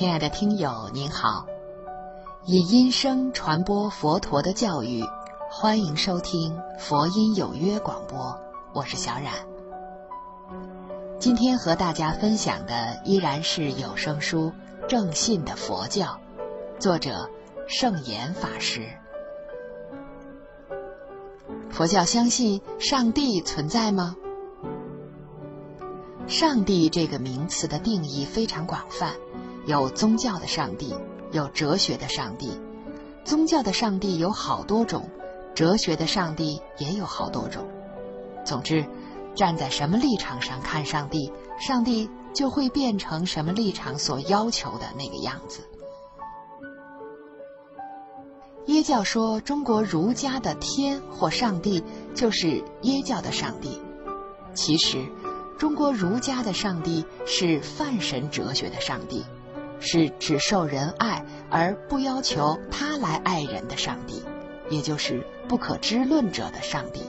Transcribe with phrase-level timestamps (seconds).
[0.00, 1.44] 亲爱的听友，您好！
[2.46, 5.04] 以音声传播佛陀的教育，
[5.50, 8.34] 欢迎收听佛音有约广播，
[8.72, 9.30] 我是小冉。
[11.18, 14.50] 今天和大家分享的依然是有声书
[14.86, 16.18] 《正信的佛教》，
[16.80, 17.28] 作者
[17.68, 18.88] 圣严法师。
[21.68, 24.16] 佛教相信上帝存在吗？
[26.26, 29.12] 上帝这个名词的定义非常广泛，
[29.70, 30.92] 有宗教的上帝，
[31.30, 32.60] 有哲学的上帝。
[33.24, 35.08] 宗教的上帝有好多种，
[35.54, 37.64] 哲学的上帝也有好多种。
[38.44, 38.84] 总之，
[39.36, 45.62] 站在什么立场上看上帝，上帝就会变成什么立场所要求的那个样子。
[48.66, 53.80] 耶教说，中国儒家的天或上帝就是耶教的上帝。
[54.52, 55.06] 其实。
[55.60, 59.26] 中国儒家的上帝是泛神哲学的上帝，
[59.80, 64.22] 是只受人爱而不要求他来爱人的上帝，
[64.70, 67.00] 也就是不可知论者的上帝。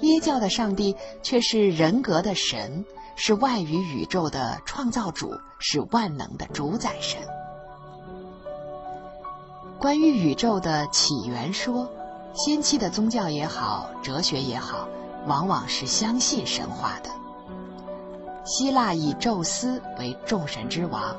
[0.00, 7.20] 耶教的上帝却是人格的神，是外于宇宙的创造主，是万能的主宰神。
[9.78, 11.88] 关于宇宙的起源说，
[12.34, 14.88] 先期的宗教也好，哲学也好。
[15.26, 17.08] 往往是相信神话的。
[18.44, 21.16] 希腊以宙斯为众神之王，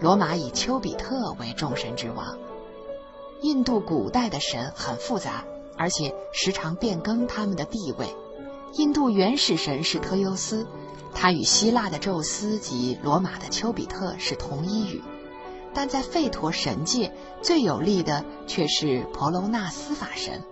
[0.00, 2.38] 罗马以丘比特为众神之王。
[3.40, 5.44] 印度古代的神很复杂，
[5.76, 8.14] 而且时常变更他们的地位。
[8.74, 10.66] 印度原始神是忒优斯，
[11.14, 15.02] 他与希腊的宙斯及罗马的丘比特是同一语。
[15.74, 20.42] 但在吠陀神界最有力的却是婆罗纳斯法神，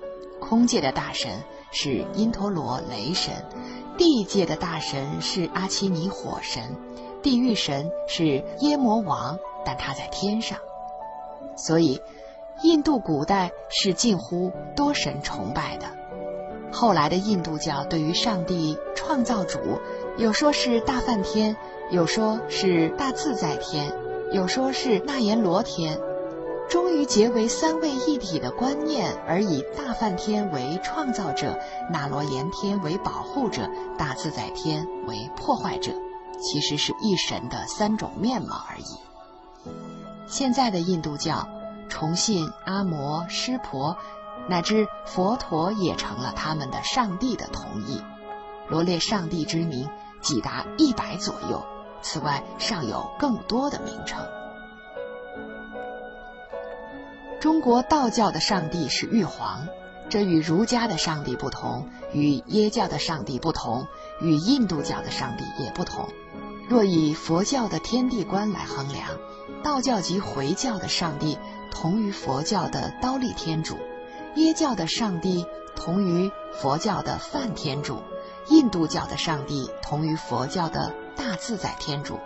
[0.40, 1.42] 空界的大神。
[1.72, 3.34] 是因陀罗雷神，
[3.98, 6.74] 地界的大神是阿奇尼火神，
[7.26, 10.56] 地狱神是耶魔王，但他在天上。
[11.56, 12.00] 所以，
[12.62, 15.86] 印度古代是近乎多神崇拜的。
[16.70, 19.58] 后来的印度教对于上帝创造主，
[20.16, 21.56] 有说是大梵天，
[21.90, 23.92] 有说是大自在天，
[24.30, 25.98] 有说是那言罗天。
[26.68, 31.58] 终于结为三位一体的观念，而以大梵天为创造者，
[31.90, 35.90] 那罗延天为保护者，大自在天为破坏者，
[36.38, 39.70] 其实是一神的三种面貌而已。
[40.26, 41.48] 现在的印度教
[41.88, 43.96] 崇信阿摩、湿婆，
[44.48, 48.02] 乃至佛陀也成了他们的上帝的同义，
[48.68, 49.88] 罗列上帝之名
[50.20, 51.64] 几达一百左右，
[52.02, 54.24] 此外尚有更多的名称。
[57.40, 59.68] 中国道教的上帝是玉皇，
[60.08, 63.86] 这与儒家的上帝不同，与耶教的上帝不同，
[64.20, 66.08] 与印度教的上帝也不同。
[66.68, 69.08] 若以佛教的天地观来衡量，
[69.62, 71.38] 道教及回教的上帝
[71.70, 73.76] 同于佛教的刀立天主，
[74.36, 77.98] 耶教的上帝同于佛教的梵天主，
[78.48, 82.18] 印度教的上帝同于佛教的大自在天主。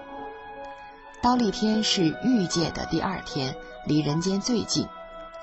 [1.22, 3.54] 刀立天是欲界的第二天，
[3.86, 4.86] 离人间最近。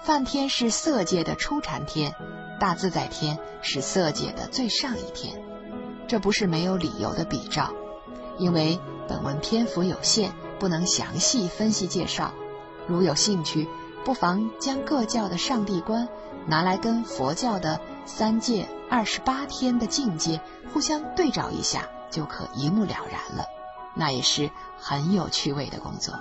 [0.03, 2.15] 梵天是色界的初禅天，
[2.59, 5.43] 大自在天是色界的最上一天。
[6.07, 7.73] 这不是没有理由的比照，
[8.37, 12.31] 因为本文篇幅有限，不能详细分析介绍。
[12.87, 13.67] 如有兴趣，
[14.05, 16.07] 不妨将各教的上帝观
[16.45, 20.39] 拿来跟佛教的三界二十八天的境界
[20.73, 23.45] 互相对照一下，就可一目了然了。
[23.93, 24.49] 那也是
[24.79, 26.13] 很有趣味的工作。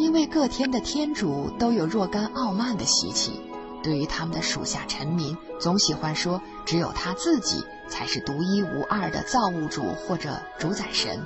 [0.00, 3.38] 因为各天的天主都有若干傲慢的习气，
[3.82, 11.22] 对于他们的属下臣民，总喜欢说只有他自己才是独一无二的造物主或者主宰神。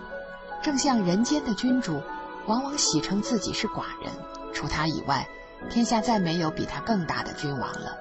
[0.60, 2.02] 正像人间的君主，
[2.46, 4.10] 往往喜称自己是寡人，
[4.52, 5.28] 除他以外，
[5.70, 7.96] 天下再没有比他更大的君王了。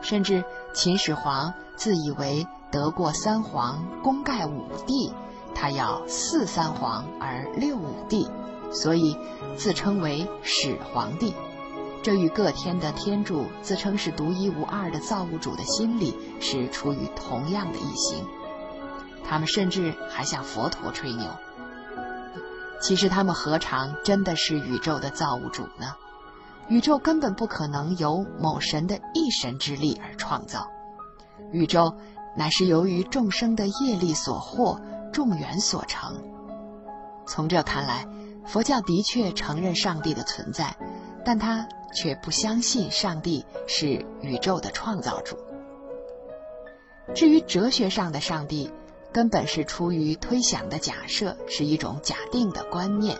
[0.00, 5.12] 甚至秦始皇自以为得过三皇，功盖五帝，
[5.56, 8.30] 他要四三皇而六五帝。
[8.70, 9.16] 所以，
[9.56, 11.34] 自称为始皇帝，
[12.02, 18.24] 这与各天的天主自称是独一无二的造物主的心理是出于同样的一心。
[19.24, 21.26] 他们甚至还向佛陀吹牛。
[22.80, 25.94] 其实他们何尝真的是宇宙的造物主呢？
[26.68, 30.68] 宇宙根本不可能由某神的一神之力而创造，
[31.50, 31.96] 宇宙
[32.36, 34.78] 乃是由于众生的业力所获，
[35.10, 36.22] 众缘所成。
[37.26, 38.06] 从这看来。
[38.48, 40.74] 佛教的确承认上帝的存在，
[41.22, 45.36] 但他却不相信上帝是宇宙的创造主。
[47.14, 48.70] 至于哲学上的上帝，
[49.12, 53.18] 根本是出于推想的假设，是一种假定的观念，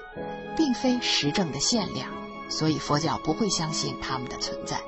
[0.56, 2.08] 并非实证的限量，
[2.48, 4.80] 所以佛教不会相信他们的存在。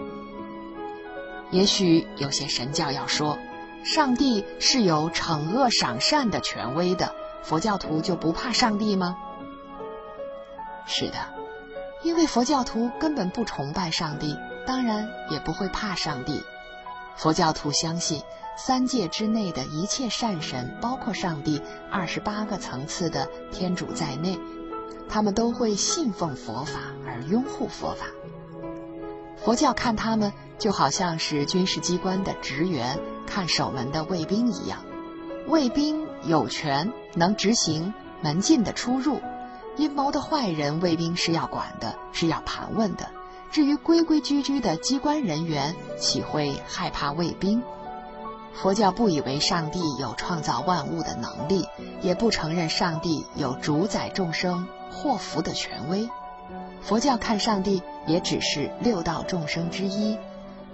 [1.50, 3.38] 也许有些神教要说，
[3.84, 9.18] 上帝是有惩恶赏善的权威的，佛教徒就不怕上帝吗？
[10.86, 11.18] 是的，
[12.02, 14.36] 因为佛教徒根本不崇拜上帝，
[14.66, 16.42] 当然也不会怕上帝。
[17.16, 18.22] 佛教徒相信。
[18.56, 24.38] 三界之内的一切善神，包括上帝二十八个层次的天主在内，
[25.08, 28.04] 他们都会信奉佛法而拥护佛法。
[29.38, 34.84] 佛教看他们就好像是军事机关的职员看守门的卫兵一样，
[35.46, 39.22] 卫兵有权能执行门禁的出入，
[39.76, 43.08] 阴谋的坏人卫兵是要管的，是要盘问的。
[43.50, 47.62] 至于规规矩矩的机关人员，岂会害怕卫兵？
[48.52, 51.66] 佛教不以为上帝有创造万物的能力，
[52.02, 56.08] 也不承认上帝有主宰众生祸福的权威。
[56.82, 60.18] 佛教看上帝也只是六道众生之一，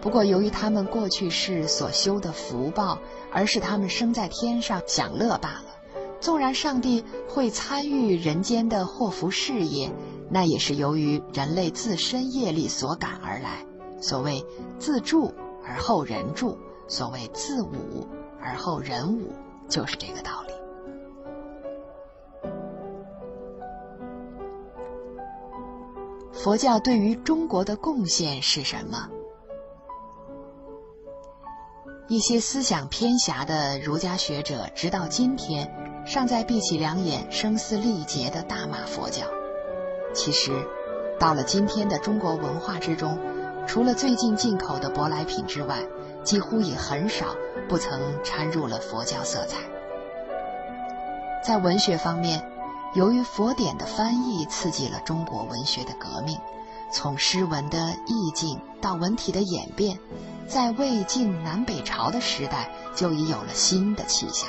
[0.01, 2.99] 不过由于他们过去世所修的福报，
[3.33, 5.76] 而是他们生在天上享乐罢了。
[6.21, 9.93] 纵然上帝会参与人间的祸福事业，
[10.31, 13.65] 那也是由于人类自身业力所感而来。
[14.01, 14.45] 所谓
[14.79, 15.33] 自助
[15.65, 16.59] 而后人助。
[16.89, 18.07] 所谓自侮
[18.41, 19.33] 而后人侮，
[19.69, 20.53] 就是这个道理。
[26.33, 29.11] 佛教对于中国的贡献是什么？
[32.09, 35.69] 一些思想偏狭的儒家学者，直到今天
[36.07, 39.25] 尚在闭起两眼、声嘶力竭的大骂佛教。
[40.15, 40.53] 其实，
[41.19, 43.19] 到了今天的中国文化之中，
[43.67, 45.81] 除了最近进口的舶来品之外，
[46.23, 47.35] 几乎也很少
[47.69, 49.59] 不曾掺入了佛教色彩。
[51.45, 52.49] 在文学方面，
[52.95, 56.39] 由于佛典的翻译刺激了中国文学的革命，
[56.97, 59.99] 从诗文的意境到文体的演变，
[60.49, 64.49] 在魏晋南北朝的时代就已有了新的气象。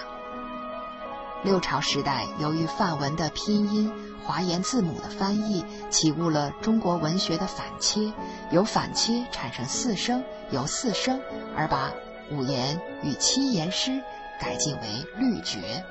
[1.44, 3.92] 六朝时代，由于范文的拼音。
[4.26, 8.12] 华严字母的翻译起悟了中国文学的反切，
[8.52, 11.20] 由反切产生四声，由四声
[11.56, 11.92] 而把
[12.32, 14.02] 五言与七言诗
[14.40, 14.82] 改进为
[15.18, 15.84] 律绝。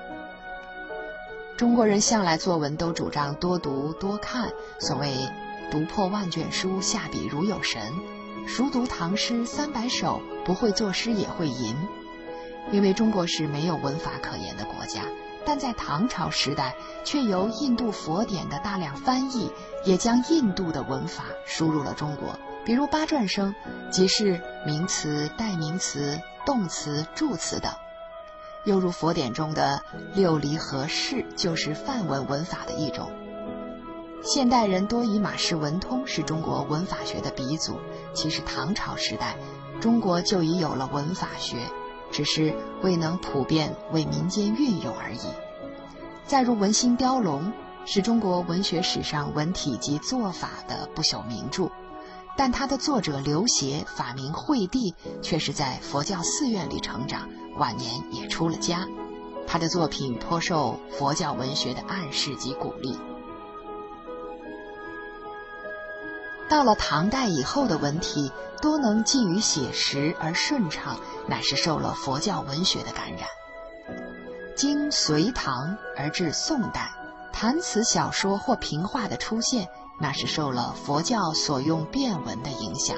[1.56, 5.10] 中国人向来作文都主张多读多看，所谓
[5.70, 7.92] “读破万卷书，下笔如有神”，
[8.46, 11.76] 熟读唐诗三百首，不会作诗也会吟。
[12.72, 15.02] 因为中国是没有文法可言的国家。
[15.44, 16.74] 但在唐朝时代，
[17.04, 19.52] 却由印度佛典的大量翻译，
[19.84, 22.36] 也将印度的文法输入了中国。
[22.64, 23.54] 比如八转声，
[23.92, 27.70] 即是名词、代名词、动词、助词等；
[28.64, 29.80] 又如佛典中的
[30.14, 33.12] 六离合式，就是梵文文法的一种。
[34.26, 37.78] 现代人多以马氏文通是中国文法学的鼻祖，
[38.12, 39.36] 其实唐朝时代，
[39.80, 41.58] 中国就已有了文法学。
[42.10, 42.52] 只是
[42.82, 45.18] 未能普遍为民间运用而已。
[46.24, 47.42] 再如《文心雕龙》，
[47.84, 51.70] 是中国文学史上文体及做法的不朽名著，
[52.36, 57.28] 但它的作者刘勰法名惠帝，却是在佛教寺院里成长，
[57.58, 58.88] 晚年也出了家。
[59.46, 62.98] 他的作品颇受佛教文学的暗示及鼓励。
[66.48, 68.30] 到了唐代以后的文体，
[68.62, 73.28] 多能近于写实而顺畅，乃是受了佛教文学的感染。
[74.56, 76.92] 经隋唐而至宋代，
[77.32, 79.68] 谈词小说或平话的出现，
[80.00, 82.96] 那是受了佛教所用变文的影响。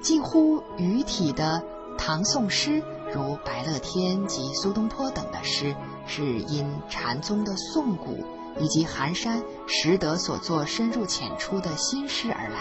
[0.00, 1.62] 近乎语体的
[1.98, 2.80] 唐宋诗，
[3.12, 5.74] 如白乐天及苏东坡等的诗，
[6.06, 8.24] 是因禅宗的宋古。
[8.58, 9.40] 以及寒山
[9.72, 12.58] 拾得所作深入浅出的新诗而来，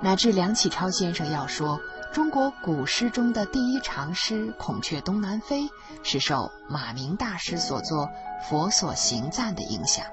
[0.00, 1.80] 乃至梁启超先生要说
[2.12, 5.62] 中国古诗中的第一长诗《孔雀东南飞》
[6.04, 8.06] 是受马明大师所作
[8.48, 10.06] 《佛所行赞》的影响。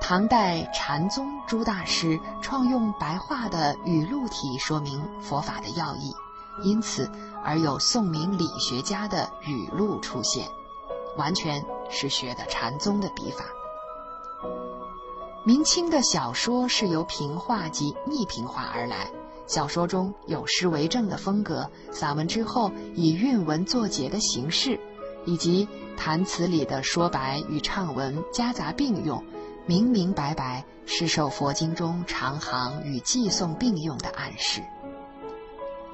[0.00, 6.12] 唐代禅宗朱大师创用白话的语录体说明佛法的要义，
[6.64, 7.08] 因此
[7.44, 10.48] 而有宋明理学家的语录出现。
[11.16, 13.44] 完全是学的禅宗的笔法。
[15.48, 19.10] 明清的小说是由平话及逆平话而来，
[19.46, 24.78] 小说中有诗为证的风格，散文之后以韵文作结的形式，
[25.24, 29.24] 以及谈词里的说白与唱文夹杂并用，
[29.64, 34.62] 明明白白是受佛经中长行与寄颂并用的暗示。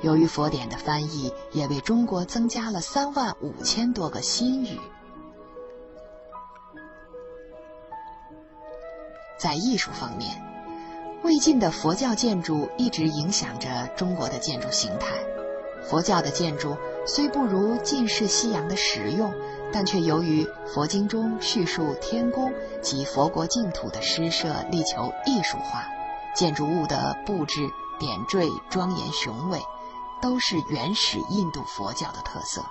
[0.02, 4.80] 由于佛典的翻译，也为中国增加了三万五千多个新语。
[9.44, 10.42] 在艺术方面，
[11.22, 15.08] 魏晋的佛教建筑一直影响着中国的建筑形态。
[15.82, 16.74] 佛教的建筑
[17.06, 19.30] 虽不如晋式西洋的实用，
[19.70, 25.84] 但却由于佛经中叙述天宫及佛国净土的施设，力求艺术化，
[26.34, 27.60] 建筑物的布置
[28.00, 29.60] 点缀庄严雄伟，
[30.22, 32.64] 都是原始印度佛教的特色。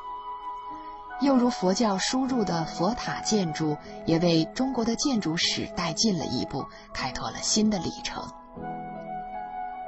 [1.24, 8.24] 又如佛教输入的佛塔建筑，也为中国的建筑史带进了一步，开拓了新的里程。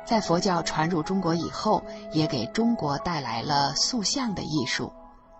[0.05, 4.91] 在佛教传入中国以后，也给中国带来了塑像的艺术。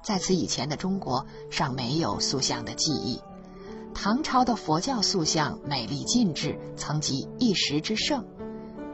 [0.04, 3.22] 在此以前的中国尚没有塑像的技艺。
[3.94, 8.26] 唐朝的佛教塑像美丽尽致，曾集一时之盛。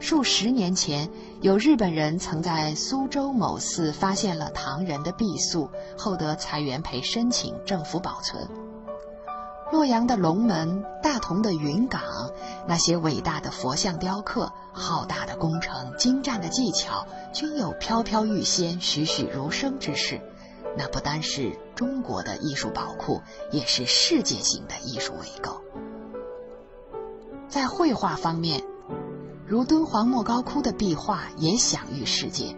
[0.02, 1.08] 数十年前，
[1.42, 8.48] 有日本人曾在苏州某寺发现了唐人的壁塑，后得蔡元培申请政府保存。
[9.70, 12.02] 洛阳的龙门、大同的云冈，
[12.66, 20.20] 那些伟大的佛像雕刻、浩大的工程、精湛的技巧，均有飘飘欲仙、栩栩如生之势。
[20.76, 25.60] 那不单是中国的艺术宝库，也是世界性的艺术伟构。
[27.48, 28.64] 在绘画方面，
[29.52, 32.56] 如敦煌莫高窟的壁画也享誉世界，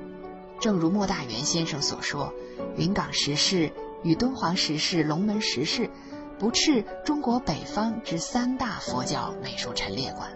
[0.60, 2.32] 正如莫大元先生所说
[2.78, 3.72] ：“云冈石室
[4.04, 5.90] 与敦煌石室、龙门石室，
[6.38, 10.30] 不啻中国北方之三大佛教美术陈列馆。”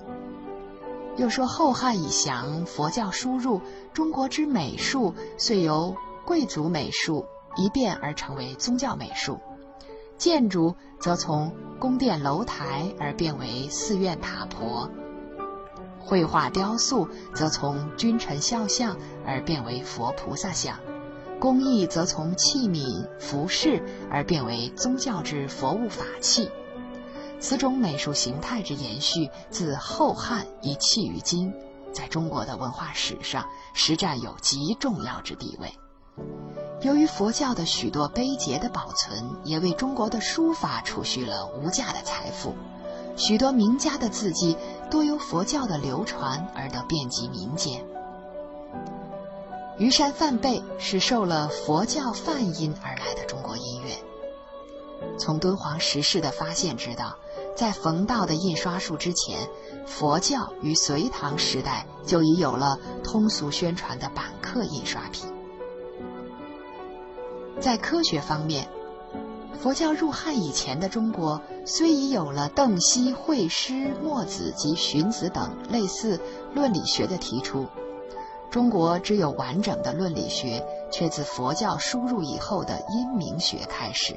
[1.17, 3.61] 又说后汉以降，佛教输入
[3.93, 5.95] 中国之美术，遂由
[6.27, 7.25] 贵族美术
[7.57, 9.39] 一变而成为宗教美术；
[10.17, 14.91] 建筑则从宫殿楼台而变为寺院塔婆。
[15.99, 20.79] 绘画雕塑则从君臣肖像而变为佛菩萨像，
[21.39, 26.51] 工艺则从器皿服饰而变为宗教之佛物法器。
[27.41, 31.55] 此种美术形态之延续，自后汉一气于今，
[31.93, 35.73] 在中国的文化史上实占有极重要之地位。
[36.83, 42.55] 由于佛教的许多碑碣的保存，也为中国的书法储蓄了无价的财富。
[43.17, 44.57] 许多名家的字迹
[44.91, 47.85] 多由佛教的流传而得遍及民间。
[49.79, 53.93] 虞山梵呗是受了佛教梵音而来的中国音乐。
[55.17, 57.17] 从敦煌石室的发现知道，
[57.55, 59.49] 在冯道的印刷术之前，
[59.87, 65.33] 佛教于隋唐时代就已有了通俗宣传的板刻印刷品。
[67.61, 68.69] 在科学方面。
[69.61, 76.21] 佛教入汉以前的中国，虽已有了邓析、惠施、墨子及荀子等类似
[76.55, 77.67] 论理学的提出，
[78.51, 84.17] 中国只有完整的论理学，却自佛教输入以后的阴明学开始。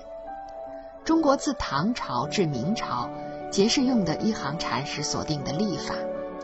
[1.03, 3.09] 中国自唐朝至明朝，
[3.51, 5.95] 皆是用的一行禅师所定的历法，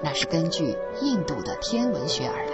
[0.03, 2.51] 那是根据印度的天文学而来。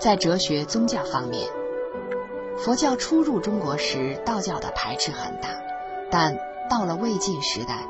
[0.00, 1.46] 在哲学、宗教方面。
[2.58, 5.48] 佛教初入中国时，道教的排斥很大，
[6.10, 6.36] 但
[6.70, 7.86] 到了魏晋时代，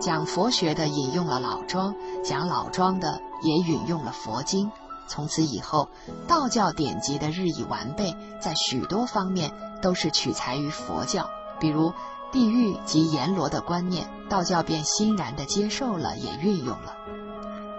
[0.00, 4.70] 讲佛学的引用了老庄，讲老庄的也引用了佛经。
[5.06, 5.88] 从此以后，
[6.28, 9.52] 道教典籍的日益完备，在许多方面
[9.82, 11.28] 都是取材于佛教，
[11.58, 11.92] 比如
[12.32, 16.94] 地狱及阎罗的观念，道教便欣然地接受了，也运用了。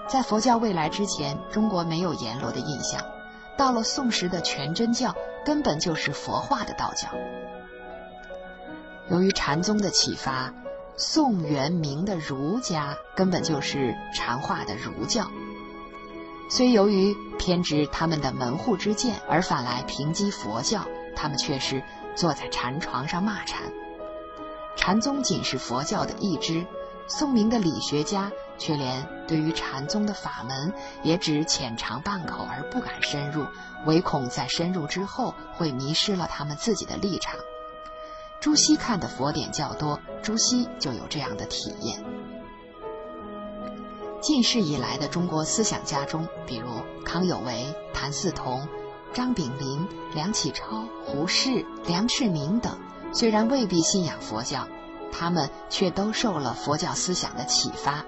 [0.08, 3.02] 在佛教未来之前，中国没有阎罗的印象。
[3.58, 7.08] 到了宋时的全真教，根本就是佛化的道教。
[9.10, 10.52] 由于禅宗的启发，
[10.98, 15.30] 宋元明的儒家根本就是禅化的儒教。
[16.50, 20.86] 虽由于偏执他们的门户之见而反来抨击佛教，
[21.16, 21.84] 他们却是
[22.16, 23.62] 坐在禅床上骂禅。
[24.76, 26.66] 禅宗仅是佛教的一支，
[27.08, 28.32] 宋明的理学家。
[28.58, 33.46] 却连对于禅宗的法门也只浅尝半口而不敢深入，
[33.86, 37.36] 唯恐在深入之后会迷失了他们自己的立场。
[38.40, 42.02] 朱熹看的佛典较多，朱熹就有这样的体验。
[44.22, 46.70] 近世以来的中国思想家中，比如
[47.04, 48.66] 康有为、谭嗣同、
[49.14, 52.80] 张炳麟、梁启超、胡适、梁漱溟等，
[53.12, 54.66] 虽然未必信仰佛教，
[55.18, 58.04] 他们却都受了佛教思想的启发。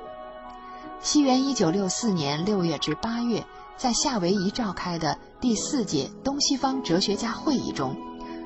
[0.99, 3.45] 西元一九六四年六月至八月，
[3.77, 7.95] 在夏威夷召开的第四届东西方哲学家会议中，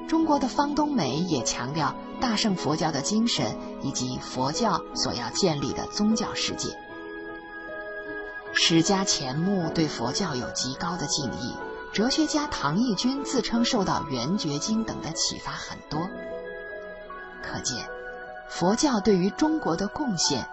[0.07, 6.77] 中国的方东美也强调大乘佛教的精神以及佛教所要建立的宗教世界。
[8.53, 11.55] 史家钱穆对佛教有极高的敬意，
[11.93, 16.01] 哲学家唐义军自称受到《圆觉经》等的启发很多。
[17.41, 17.77] 可见，
[18.51, 20.45] 佛教对于中国的贡献，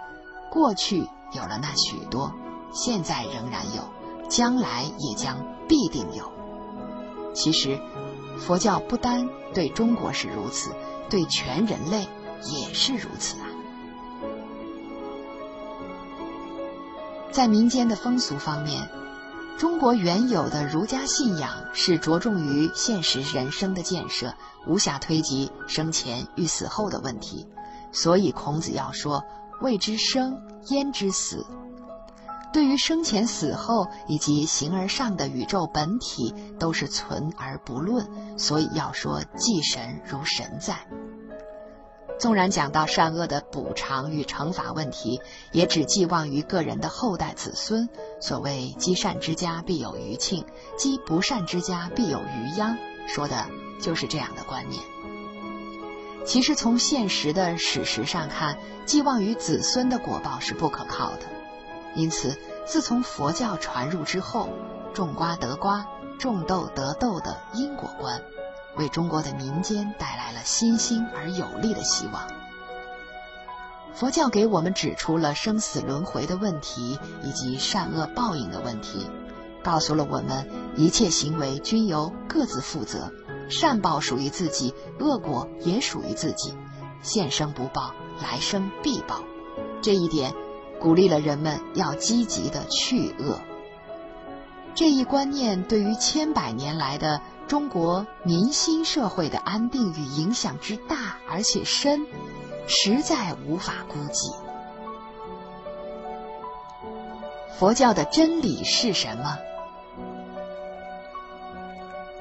[0.51, 1.01] 过去
[1.33, 2.33] 有了那许多，
[2.73, 3.83] 现在仍然有，
[4.31, 5.37] 将来也将
[5.69, 6.33] 必定有。
[7.35, 7.79] 其实，
[8.39, 10.71] 佛教不单对中国是如此，
[11.11, 12.09] 对全人类
[12.45, 13.47] 也是如此啊。
[17.33, 18.89] 在民间的风俗方面，
[19.59, 24.33] 中国原有的儒家信仰是着重于现实人生的建设，
[24.69, 27.47] 无暇推及生前与死后的问题。
[27.93, 29.25] 所以孔子要说
[29.63, 31.47] ：“未知生，焉知死？”
[32.51, 38.39] 对于生前死后以及形而上的宇宙本体，都是存而不论。
[38.39, 40.75] 所以要说：“祭神如神在。”
[42.19, 45.21] 纵然讲到善恶的补偿与惩罚问题，
[45.53, 47.89] 也只寄望于个人的后代子孙。
[48.21, 50.45] 所谓“积善之家必有余庆，
[50.77, 52.77] 积不善之家必有余殃”，
[53.07, 53.47] 说的
[53.81, 54.83] 就是这样的观念。
[56.25, 61.23] 其实从现实的史实上看，寄望于子孙的果报是不可靠的。
[61.95, 64.49] 因此，自从佛教传入之后，
[64.93, 65.87] 种瓜得瓜，
[66.19, 68.21] 种豆得豆的因果观。
[68.77, 72.29] 为中国的民间带来了新兴而有力的希望。
[73.93, 79.11] 佛教给我们指出了生死轮回的问题以及善恶报应的问题，
[79.65, 83.11] 告诉了我们一切行为均由各自负责，
[83.49, 86.55] 善报属于自己，恶果也属于自己，
[87.03, 89.23] 现生不报，来生必报。
[89.83, 90.35] 这一点
[90.81, 93.39] 鼓励了人们要积极的去恶。
[94.75, 97.21] 这一观念对于千百年来的。
[97.49, 102.07] 中国民心社会的安定与影响之大而且深，
[102.67, 104.31] 实在无法估计。
[107.59, 109.39] 佛教的真理是什么？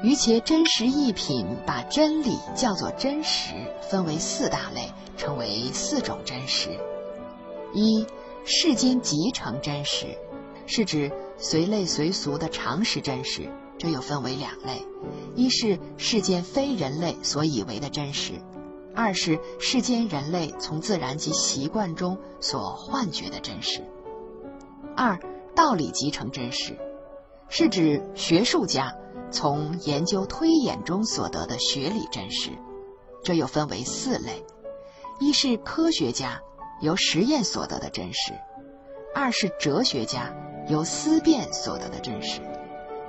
[0.04, 3.54] 于其真实一品把真理叫做真实，
[3.90, 6.70] 分为四大类，称为四种真实。
[7.74, 8.06] 一、
[8.46, 10.16] 世间即成真实，
[10.68, 13.50] 是指随类随俗的常识真实。
[13.80, 14.86] 这又分为两类：
[15.36, 18.34] 一是世间非人类所以为的真实；
[18.96, 23.84] 二是世间人类从自然及习惯中所幻觉的真实。
[24.96, 25.20] 二
[25.56, 26.78] 道理即成真实，
[27.50, 28.96] 是指学术家
[29.32, 32.52] 从研究推演中所得的学理真实。
[33.24, 34.46] 这又分为四类：
[35.20, 36.42] 一是科学家
[36.82, 38.34] 由实验所得的真实；
[39.14, 40.34] 二是哲学家
[40.68, 42.42] 由思辨所得的真实。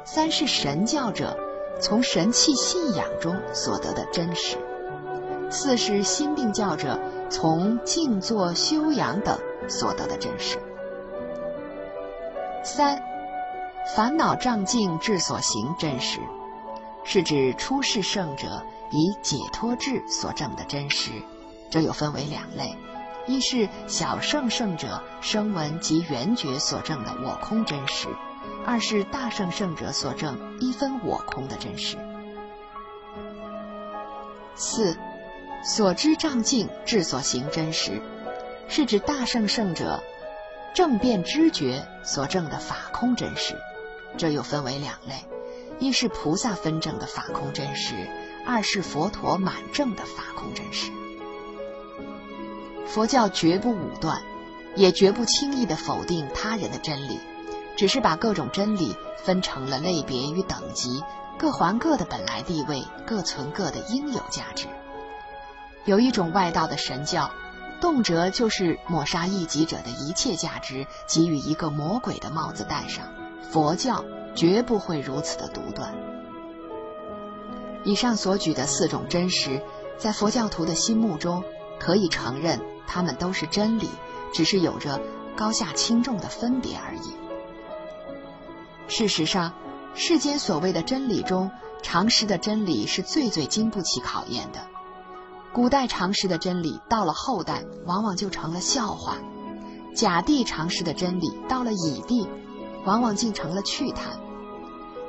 [0.04, 1.38] 三是神教者
[1.80, 4.56] 从神器信仰中所得的真实；
[5.50, 10.58] 四是心病教者从静坐修养等所得的真实。
[12.64, 13.00] 三，
[13.96, 16.20] 烦恼障境智所行真实，
[17.04, 21.10] 是指出世圣者以解脱智所证的真实。
[21.70, 22.76] 这又分为两类：
[23.26, 28.08] 一是小圣圣者声闻及缘觉所证的我空真实。
[28.66, 31.96] 二是大圣圣者所证一分我空的真实。
[34.54, 34.96] 四，
[35.64, 38.02] 所知障境智所行真实，
[38.68, 40.02] 是指大圣圣者
[40.74, 43.56] 正辨知觉所证的法空真实。
[44.16, 45.24] 这又分为两类：
[45.78, 47.94] 一是菩萨分证的法空真实，
[48.46, 50.90] 二是佛陀满证的法空真实。
[52.86, 54.22] 佛教绝不武断，
[54.74, 57.20] 也绝不轻易的否定他人的真理。
[57.76, 61.04] 只是把各种真理分成了类别与等级，
[61.38, 64.66] 各还各的本来地位，各存各的应有价值。
[65.84, 67.30] 有一种外道的神教，
[67.80, 73.04] 动辄就是抹杀异己者的一切价值，给予一个魔鬼的帽子戴上。
[73.50, 75.94] 佛教绝不会如此的独断。
[77.84, 79.62] 以上所举的四种真实，
[79.96, 81.42] 在佛教徒的心目中，
[81.80, 83.88] 可以承认他们都是真理，
[84.34, 85.00] 只是有着
[85.36, 87.12] 高下轻重的分别而已。
[88.88, 89.54] 事实上，
[89.94, 91.50] 世间所谓的真理中，
[91.82, 94.60] 常识的真理是最最经不起考验的。
[95.52, 99.14] 古代常识的真理到了后代，往往就成了笑话；
[99.94, 102.28] 甲地常识的真理到了乙地，
[102.88, 104.18] 往往竟成了趣谈。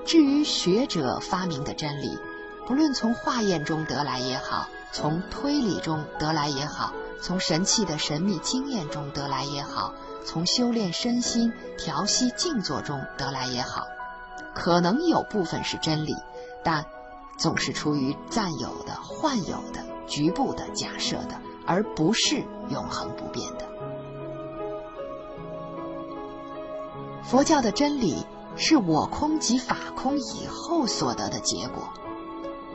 [0.05, 2.19] 至于学者发明的真理，
[2.67, 9.93] 不论从化验中得来也好，从推理中得来也好，从神器的神秘经验中得来也好。
[10.25, 13.87] 从修炼身心、调息静坐中得来也好，
[14.53, 16.13] 可能有部分是真理，
[16.65, 16.85] 但
[17.37, 23.68] 总是出于暂有的、幻有的、局部的、假设的，而不是永恒不变的。
[27.23, 31.89] 佛教的真理是我空即法空以后所得的结果。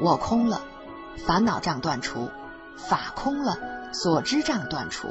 [0.00, 0.61] 我空了，
[1.26, 2.28] 烦恼障断除；
[2.76, 3.57] 法空了，
[3.92, 5.09] 所知障断除。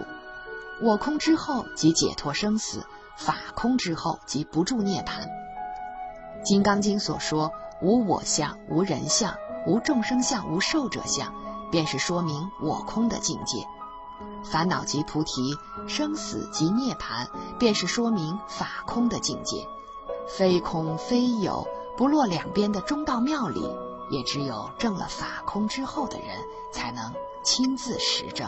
[0.82, 2.86] 我空之后即解脱生死，
[3.18, 5.22] 法空之后即不住涅槃。
[6.44, 9.34] 《金刚经》所说无我相、无人相、
[9.66, 11.34] 无众生相、无寿者相，
[11.72, 13.66] 便是说明我空的境界。
[14.44, 17.28] 烦恼即菩提，生死即涅槃，
[17.58, 19.66] 便是说明法空的境界。
[20.28, 23.62] 非空非有，不落两边的中道妙理，
[24.10, 26.28] 也只有证了法空之后的人，
[26.72, 27.12] 才能
[27.44, 28.48] 亲自实证。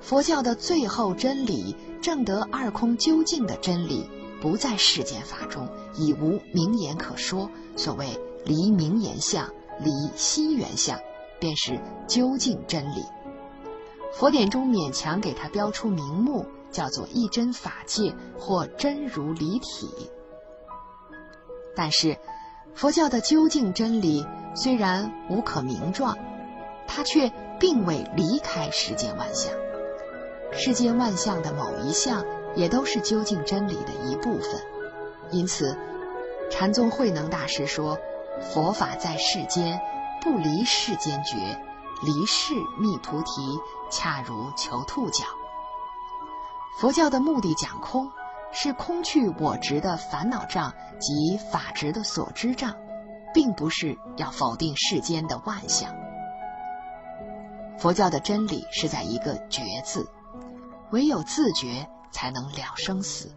[0.00, 4.08] 佛教的最后真理，证得二空究竟的真理，
[4.40, 7.50] 不在世间法中，已无名言可说。
[7.76, 9.48] 所谓离名言相，
[9.80, 10.98] 离心缘相，
[11.40, 13.04] 便是究竟真理。
[14.18, 20.10] 佛典中勉强给它标出名目，叫做一真法界或真如离体。
[21.76, 22.16] 但是，
[22.74, 26.16] 佛教的究竟真理虽然无可名状，
[26.86, 29.52] 它却并未离开世间万象。
[30.50, 32.24] 世间万象的某一项，
[32.54, 34.50] 也都是究竟真理的一部分。
[35.30, 35.76] 因此，
[36.50, 37.98] 禅宗慧能大师说
[38.40, 39.78] ：“佛法在世间，
[40.22, 41.60] 不离世间觉。”
[42.02, 43.58] 离世觅菩提，
[43.90, 45.24] 恰如求兔角。
[46.78, 48.10] 佛教的目的讲空，
[48.52, 52.74] 是空去我执的烦恼障及法执的所知障，
[53.32, 55.94] 并不是要否定世间的万象。
[57.78, 60.06] 佛教的真理是在一个觉字，
[60.90, 63.30] 唯有自觉才能了生死，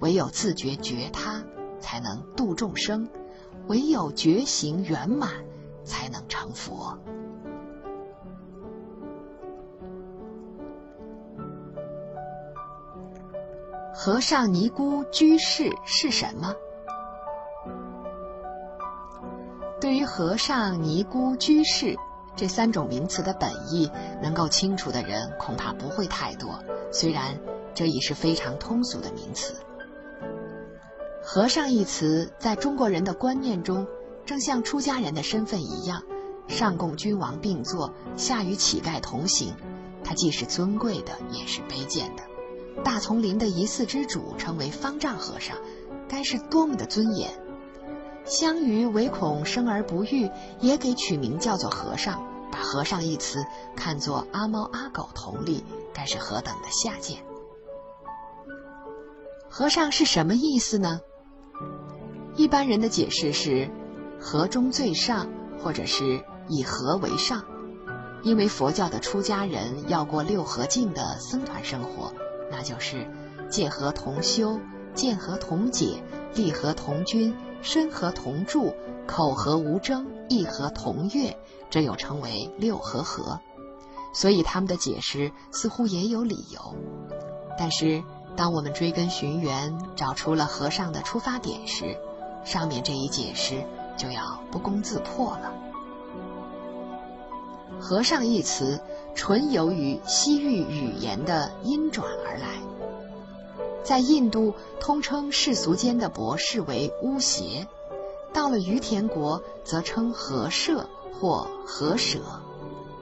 [0.00, 1.42] 唯有自觉觉他
[1.80, 3.08] 才能度众生，
[3.68, 5.30] 唯有觉行圆满
[5.84, 6.98] 才能成佛。
[14.02, 16.54] 和尚、尼姑、居士是什么？
[19.78, 21.94] 对于和尚、尼姑、居士
[22.34, 23.90] 这三种名词的本意，
[24.22, 26.58] 能够清楚的人恐怕不会太多。
[26.90, 27.38] 虽然
[27.74, 29.54] 这已是非常通俗的名词。
[31.22, 33.86] 和尚一词在中国人的观念中，
[34.24, 36.02] 正像出家人的身份一样，
[36.48, 39.54] 上供君王并坐，下与乞丐同行，
[40.02, 42.22] 它既是尊贵的，也是卑贱的。
[42.84, 45.56] 大丛林的一寺之主称为方丈和尚，
[46.08, 47.30] 该是多么的尊严！
[48.24, 50.30] 相鱼唯恐生而不育，
[50.60, 53.44] 也给取名叫做和尚，把和尚一词
[53.76, 57.18] 看作阿猫阿狗同例，该是何等的下贱！
[59.48, 61.00] 和尚是什么意思呢？
[62.36, 63.68] 一般人的解释是
[64.20, 65.28] 和中最上，
[65.62, 67.44] 或者是以和为上，
[68.22, 72.12] 因为佛教的出家人要过六合境的僧团生活。
[72.50, 73.06] 那就是
[73.48, 74.58] 戒和同修，
[74.94, 76.02] 见和同解，
[76.34, 78.74] 利和同均，身和同住，
[79.06, 81.36] 口和无争，意和同悦，
[81.70, 83.40] 这又称为六和合。
[84.12, 86.74] 所以他们的解释似乎也有理由。
[87.56, 88.02] 但是
[88.36, 91.96] 当我们追根寻源，找出了和尚的出发点时，
[92.44, 93.64] 上面这一解释
[93.96, 95.52] 就要不攻自破了。
[97.78, 98.80] 和尚一词。
[99.14, 102.48] 纯由于西域语言的音转而来，
[103.84, 107.66] 在印度通称世俗间的博士为巫邪，
[108.32, 112.18] 到了于田国则称和舍或和舍，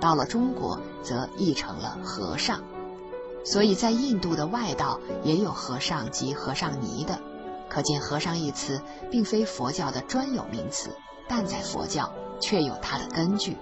[0.01, 2.63] 到了中国则译成了和尚。
[3.45, 7.21] 所以在印度的外道也有和尚及和尚尼的，
[7.69, 10.91] 可见和尚一词并非佛教的专有名词，
[11.29, 13.57] 但在佛教却有它的根据。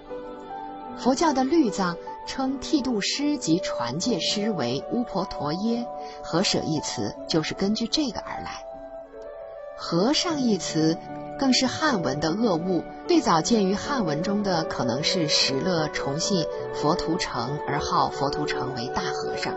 [0.96, 1.96] 佛教的律藏。
[2.26, 5.86] 称剃度师及传戒师为巫婆陀耶，
[6.22, 8.66] 和舍一词就是根据这个而来。
[9.78, 10.96] 和尚一词
[11.38, 19.54] 更是汉文的恶物，最早见于汉文中的可能是石勒崇信佛图澄而号佛图澄为大和尚，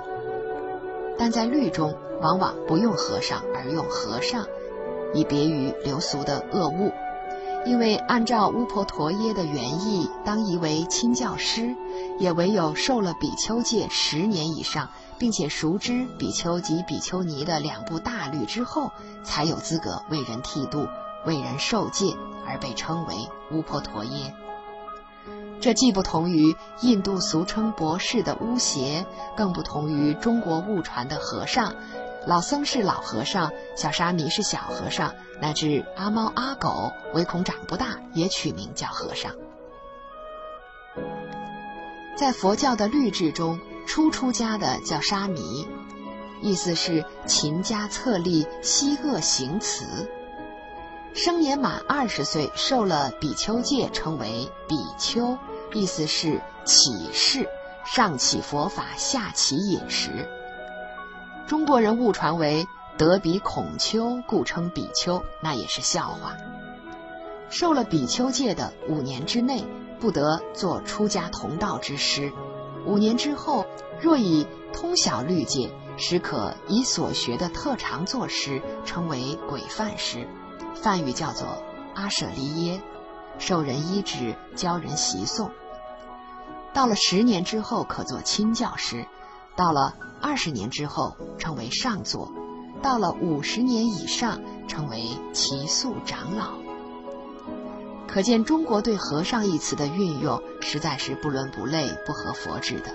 [1.17, 4.45] 但在律中往往不用和尚而用和尚，
[5.13, 6.91] 以别于流俗的恶物。
[7.65, 11.76] 因为按照巫婆陀耶的原意，当一为亲教师，
[12.17, 18.91] 也唯有受了比丘戒十年以上，并且熟知比丘及比丘尼的两部大律之后，
[19.24, 20.88] 才有资格为人剃度、
[21.26, 22.15] 为人受戒，
[22.48, 23.15] 而被称为
[23.52, 24.34] 巫婆陀耶。
[25.60, 31.74] 这既不同于印度俗称博士的巫邪，更不同于中国误传的和尚。
[32.27, 39.32] 老僧是老和尚，小沙弥是小和尚，乃至阿猫阿狗，唯恐长不大，也取名叫和尚。
[42.15, 45.65] 在佛教的律制中，初出家的叫沙弥，
[46.41, 49.86] 意思是勤加策立，息恶行慈。
[51.13, 55.38] 生年满二十岁，受了比丘戒，称为比丘，
[55.73, 57.47] 意思是起事，
[57.86, 60.29] 上起佛法，下起饮食。
[61.49, 66.38] 中国人误传为得比孔丘，故称比丘，那也是笑话。
[67.49, 69.65] 受了比丘戒的五年之内，
[69.99, 72.31] 不得做出家同道之师；
[72.85, 73.65] 五年之后，
[73.99, 80.27] 若已通晓律戒，时可以所学的特长作师，称为鬼范师。
[80.75, 81.63] 梵语叫做
[81.95, 82.79] 阿舍离耶，
[83.39, 85.49] 受人医治，教人习诵。
[86.73, 89.07] 到了十年之后，可做亲教师；
[89.55, 92.32] 到了二十年之后，称为上座；
[92.82, 95.03] 到了五十年以上，称为
[95.34, 96.53] 齐宿长老。
[98.08, 102.91] 可见中国对“和尚”一词的运用，实在是不伦不类、不合佛制的。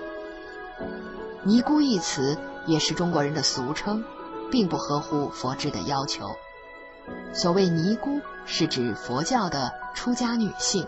[1.44, 4.04] 尼姑一词也是中国人的俗称，
[4.50, 6.26] 并不合乎佛制的要求。
[7.32, 10.86] 所谓尼姑，是指佛教的出家女性。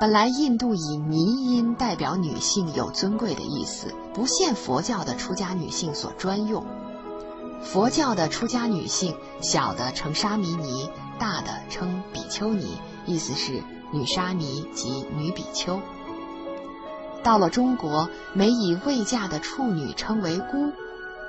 [0.00, 6.66] 本来印度以尼音代表女性有尊贵的意思，不限佛教的出家女性所专用。
[7.62, 12.76] 佛教的出家女性，小的称沙弥尼，大的称比丘尼，
[13.06, 15.80] 意思是女沙弥及女比丘。
[17.22, 20.72] 到了中国，每以未嫁的处女称为姑。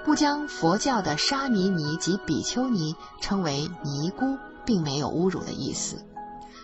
[0.03, 6.03] 不将佛教的沙弥尼及比丘尼称为尼姑，并没有侮辱的意思，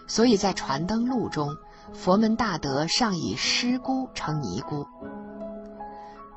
[0.05, 1.55] 所以在《传灯录》中，
[1.93, 4.85] 佛门大德尚以师姑称尼姑。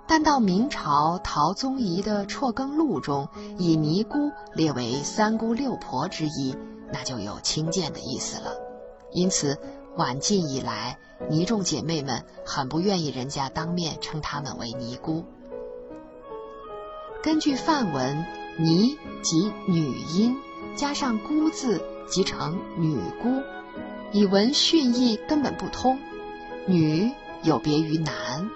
[0.06, 6.54] 但到明朝陶宗仪的《辍耕录》中，以尼姑列为三姑六婆之一，
[6.92, 8.52] 那就有轻贱的意思了。
[9.12, 9.58] 因此，
[9.96, 10.98] 晚近以来，
[11.30, 15.24] 尼众姐妹们很不愿意人家当面称她们为尼姑。
[17.22, 18.26] 根据梵文
[18.60, 20.36] “尼”即女音，
[20.76, 23.40] 加上“姑”字，即成女姑。
[24.14, 25.98] 以文训义根本不通。
[26.66, 27.10] 女
[27.42, 28.48] 有别于男，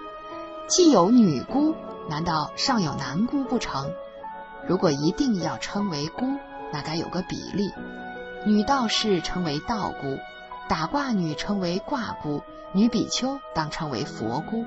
[0.69, 1.75] 既有女姑，
[2.09, 3.91] 难道尚有男姑不成？
[4.65, 6.25] 如果一定要称为姑，
[6.71, 7.73] 那该有个比例。
[8.45, 10.17] 女道士称为道姑，
[10.69, 12.41] 打卦女称为卦姑，
[12.71, 14.63] 女比丘当称为佛姑。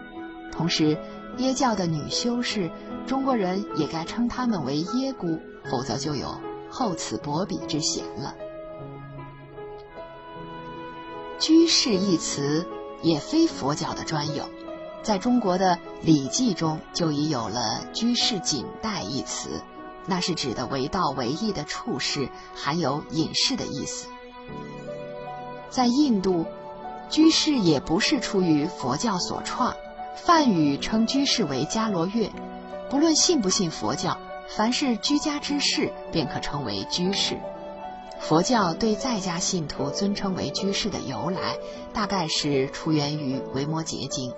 [0.52, 0.98] 同时，
[1.38, 2.70] 耶教的女修士。
[3.06, 6.38] 中国人也该称他们为耶姑，否则就有
[6.70, 8.34] 厚此薄彼之嫌了。
[11.42, 12.64] 居士一词
[13.02, 14.48] 也非佛教的专有，
[15.02, 19.60] 在中国的《礼记》中就已有了“居士锦带”一词，
[20.06, 24.06] 那是指的为道为义的处事，含有隐士的意思。
[25.68, 26.46] 在印度，
[27.10, 29.74] 居士也不是出于佛教所创，
[30.14, 32.30] 梵语称居士为迦罗月。
[32.88, 37.36] 不论信不信佛教，凡是居家之士便可称为居士。
[38.22, 41.58] 佛教对在家信徒尊称为居士的由来，
[41.92, 44.30] 大概是出源于《维摩诘经》。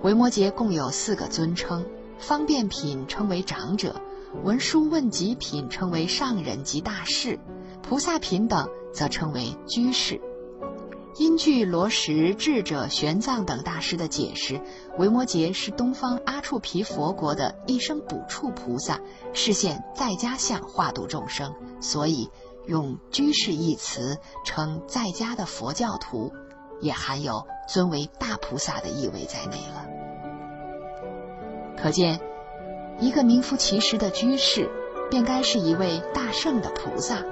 [0.00, 1.84] 维摩诘共有四个尊称：
[2.18, 4.00] 方便品称为长者，
[4.44, 7.38] 文殊问疾品称为上人及大士，
[7.82, 10.18] 菩萨品等则称为居士。
[11.18, 14.60] 因据罗什、智者、玄奘等大师的解释，
[14.98, 19.00] 维摩诘是东方阿处毗佛国的一生补处菩萨，
[19.34, 22.28] 视现在家相化度众生，所以
[22.66, 26.32] 用居士一词称在家的佛教徒，
[26.80, 29.86] 也含有尊为大菩萨的意味在内了。
[31.76, 32.20] 可见，
[33.00, 34.70] 一个名副其实的居士，
[35.10, 37.22] 便该是一位大圣的菩萨，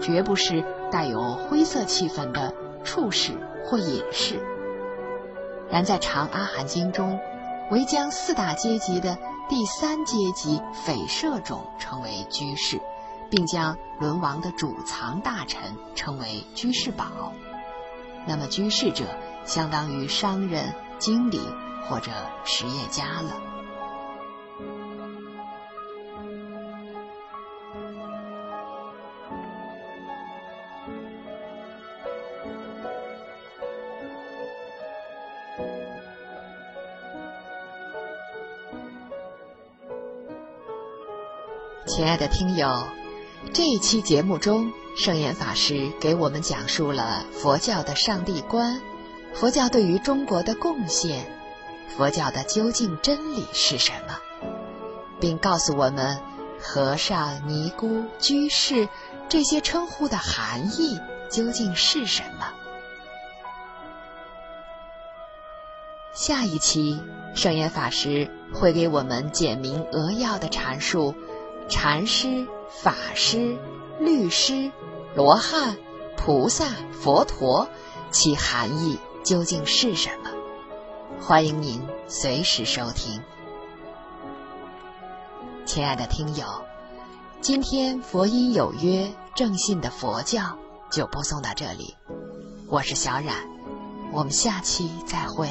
[0.00, 2.54] 绝不是带有灰色气氛的。
[2.84, 3.32] 处士
[3.64, 4.38] 或隐士，
[5.70, 7.18] 然在《长阿含经》中，
[7.70, 9.16] 唯将四大阶级的
[9.48, 12.78] 第三阶级匪舍种称为居士，
[13.34, 17.32] 并将轮王的主藏大臣称为居士宝。
[18.28, 19.06] 那么，居士者
[19.44, 21.40] 相当于商人、经理
[21.82, 22.12] 或者
[22.44, 23.32] 实业家了。
[41.86, 42.68] 亲爱的听友，
[43.52, 48.80] 这一期节目中，圣严法师给我们讲述了佛教的上帝观，
[49.32, 51.24] 佛教对于中国的贡献，
[51.96, 54.18] 佛教的究竟真理是什么，
[55.20, 56.20] 并告诉我们
[56.60, 58.88] 和尚、尼姑、居士
[59.28, 60.98] 这些称呼的含义
[61.30, 62.52] 究竟是什么。
[66.12, 67.00] 下一期
[67.34, 71.14] 圣严法师会给我们简明扼要的阐述
[71.68, 72.46] 禅师、
[72.82, 73.56] 法师、
[74.00, 74.70] 律师、
[75.14, 75.76] 罗汉、
[76.16, 77.68] 菩萨、佛陀
[78.10, 80.30] 其含义究竟是什么。
[81.20, 83.22] 欢迎您随时收听，
[85.64, 86.44] 亲爱的听友，
[87.40, 90.58] 今天佛音有约正信的佛教
[90.90, 91.94] 就播送到这里，
[92.66, 93.34] 我是小冉，
[94.12, 95.48] 我们下期再会。